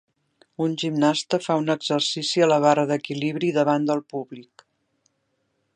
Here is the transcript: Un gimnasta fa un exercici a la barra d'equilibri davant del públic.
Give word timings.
Un 0.67 0.71
gimnasta 0.83 1.39
fa 1.47 1.57
un 1.63 1.69
exercici 1.73 2.43
a 2.45 2.49
la 2.53 2.59
barra 2.65 2.85
d'equilibri 2.93 3.53
davant 3.61 3.87
del 3.91 4.01
públic. 4.15 4.65